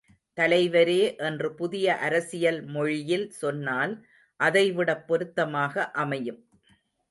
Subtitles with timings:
[0.37, 3.93] தலைவரே என்று புதிய அரசியல் மொழியில் சொன்னால்
[4.39, 6.41] அதைவிடப் பொருத்தமாக அமையும்.